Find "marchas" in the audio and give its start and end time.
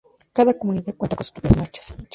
1.57-1.93